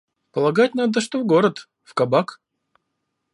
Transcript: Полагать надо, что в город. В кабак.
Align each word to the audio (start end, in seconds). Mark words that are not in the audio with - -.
Полагать 0.31 0.73
надо, 0.73 0.99
что 0.99 1.19
в 1.19 1.27
город. 1.27 1.69
В 1.83 1.93
кабак. 1.93 2.39